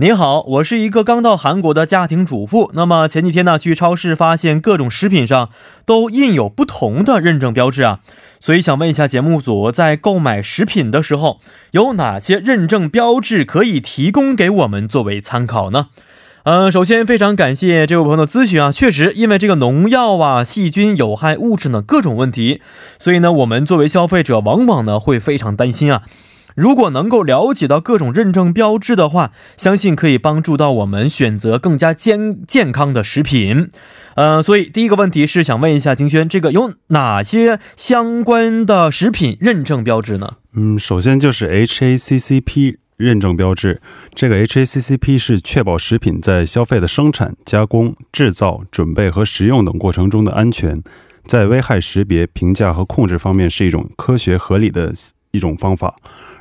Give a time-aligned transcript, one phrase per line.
[0.00, 2.70] 你好，我是一个刚到韩国的家庭主妇。
[2.74, 5.50] 那么前几天呢，去超市发现各种食品上
[5.84, 7.98] 都印有不同的认证标志啊，
[8.38, 11.40] 所以想问一下节目组，在购买食品的时候，
[11.72, 15.88] 有哪些认证标志可以提供给我们作为参考呢？
[16.44, 22.62] 嗯，首先非常感谢这位朋友的咨询啊，确实因为这个农药啊、细菌、有害物质呢各种问题，
[23.00, 26.02] 所以呢，我们作为消费者往往呢会非常担心啊。
[26.54, 33.70] 如果能够了解到各种认证标志的话，相信可以帮助到我们选择更加健健康的食品。
[34.14, 40.32] 呃，所以第一个问题是想问一下金轩，这个有哪些相关的食品认证标志呢？
[40.54, 43.80] 嗯，首先就是 HACCP 认证标志。
[44.12, 50.82] 这个 HACCP 是确保食品在消费的生产、加工、制造、准备和食用等过程中的安全，
[51.24, 54.92] 在危害识别、评价和控制方面是一种科学合理的
[55.30, 55.94] 一种方法。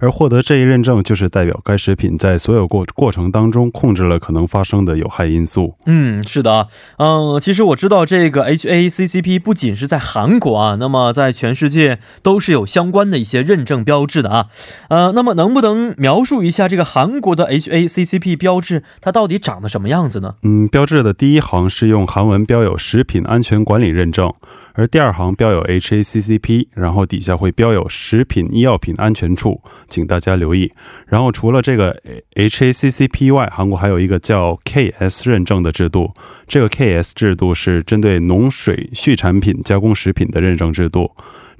[0.00, 5.76] 而获得这一认证，就是代表该食品在所有过过程当中控制了可能发生的有害因素。
[5.86, 6.68] 嗯，是的，
[6.98, 14.48] 嗯，其实我知道这个 HACCP 不仅是在韩国啊，那么在全世界都是有相关的一些认证标志的啊。
[14.88, 20.34] 呃，那么能不能描述一下这个韩国的 HACCP 标志，它到底长得什么样子呢？
[20.42, 24.34] 嗯，标志的第一行是用韩文标有食品安全管理认证。
[24.76, 30.72] 而第二行标有 HACCP，然后底下会标有食品医药品安全处，请大家留意。
[31.06, 31.96] 然后除了这个
[32.34, 36.12] HACCP 外，韩国还有一个叫 KS 认证的制度。
[36.48, 41.08] 这个 KS 制度是针对农水畜产品加工食品的认证制度。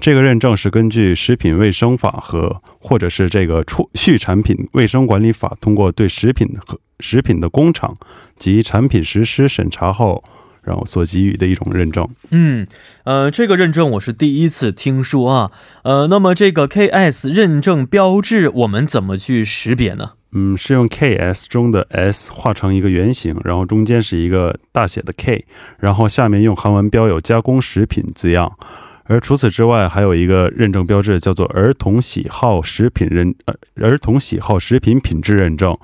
[0.01, 7.95] 这个认证是根据食品卫生法和或者是这个畜畜产品卫生管理法，通过对食品和食品的工厂
[8.37, 10.25] 及产品实施审查后。
[10.65, 12.09] 然后所给予的一种认证。
[12.31, 12.67] 嗯，
[13.05, 15.53] 呃，这个认证我是第一次听说啊。
[15.83, 20.13] 呃，那么这个 KS 认证标志我们怎么去识别呢？
[20.33, 25.45] 嗯，是用 KS 中的 S 画成一个圆形，然后中间是一个大写的 K，
[25.79, 28.57] 然后下面用韩文标有加工食品字样。
[29.05, 35.77] 而除此之外，还有一个认证标志叫做儿童喜好食品认呃儿童喜好食品品质认证，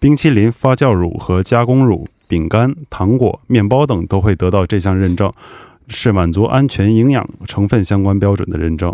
[0.00, 2.08] 冰淇淋发酵乳和加工乳。
[2.34, 5.30] 饼干、糖果、面包等都会得到这项认证，
[5.86, 8.92] 是满足安全、营养成分相关标准的认证。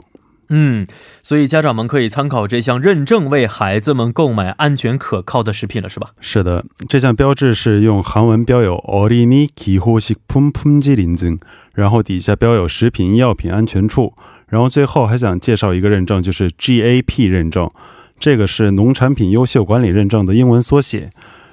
[0.51, 0.87] 嗯，
[1.23, 6.11] 所以家长们可以参考这项认证，为孩子们购买安全可靠的食品了，是吧？
[6.21, 11.39] 是的，这项标志是用韩文标有“어린이기호식품품질인증”，
[11.73, 14.13] 然后底下标有“食品药品安全处”，
[14.51, 17.71] 然后最后还想介绍一个认证，就是 GAP 认证，
[18.19, 21.09] 这个是农产品优秀管理认证的英文缩写。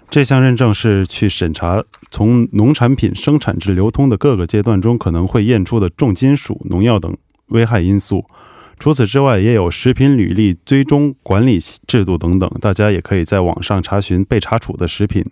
[0.10, 7.16] 这项认证是去审查从农产品生产至流通的各个阶段中可能会验出的重金属、农药等
[7.48, 8.26] 危害因素。
[8.80, 12.50] 除此之外，也有食品履历追踪管理制度等等。
[12.62, 15.24] 大家也可以在网上查询被查处的食品。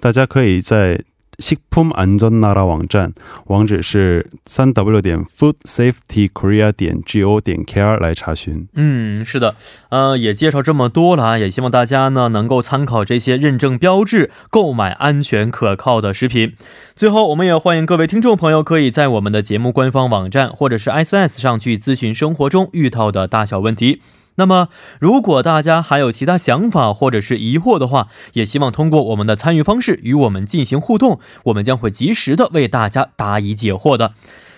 [0.00, 1.02] 大家可以在。
[1.39, 3.13] 식품안전나라网站
[3.47, 8.67] 网址是三 w 点 foodsafetykorea 点 go 点 kr 来查询。
[8.75, 9.55] 嗯，是的，
[9.89, 16.53] 呃，也介绍这么多了啊，也希望大家呢能够参考这些认证标志，购买安全可靠的食品。
[16.95, 24.01] 最后，我们也欢迎各位听众朋友可以在我们的节目官方网站或者是 s s 上去咨询生活中遇到的大小问题。
[24.36, 24.68] 那么，
[25.00, 34.12] 如果大家还有其他想法或者是疑惑的话，也希望通过我们的参与方式与我们进行互动，我们将会及时的为大家答疑解惑的。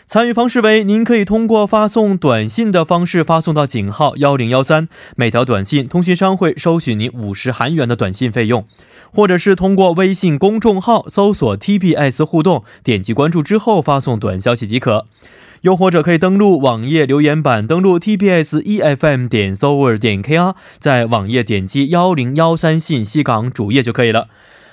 [0.06, 8.62] 参与方式为：您可以通过发送短信的方式发送到井号幺零幺三，每条短信通讯商会收取您五十韩元的短信费用；
[9.12, 15.06] 或者是通过微信公众号搜索 TBS 互动，点击关注之后发送短消息即可。
[15.62, 24.28] 又或者可以登录网页留言板，登录 tbs efm 点 s o v e r 点 kr，在网页点击幺零幺三信息港主页就可以了。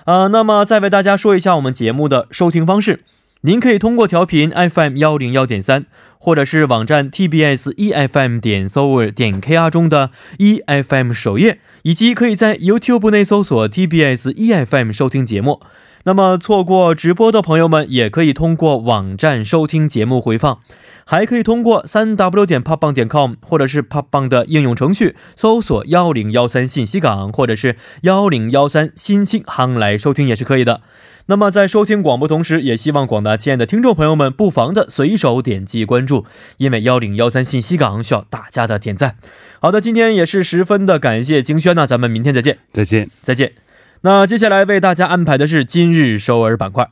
[0.05, 3.01] 呃，那么再为大家说一下我们节目的收听方式，
[3.41, 5.85] 您可以通过调频 FM 幺零幺点三，
[6.19, 13.67] 或者是网站 tbs efm 点 s o v e r 点 kr 中的 efm 首页，以及可以在 YouTube 内搜索
[13.67, 15.61] tbs efm 收听节目。
[16.05, 20.59] 那么错过直播的朋友们，也可以通过网站收听节目回放，
[21.03, 30.81] 还可以通过三 w 点 popbang 点 com 或者是 popbang 的应用程序搜索幺零幺三信息港或者是幺零幺三新星航来收听也是可以的。
[31.25, 36.23] 那么在收听广播同时，也希望广大亲爱的听众朋友们不妨的随手点击关注，
[36.57, 39.17] 因为幺零幺三信息港需要大家的点赞。
[39.59, 43.09] 好的，今天也是十分的感谢金轩，那咱们明天再见，再见。
[43.23, 43.64] 再见。
[44.05, 46.91] 那接下来为大家安排的是今日首尔板块。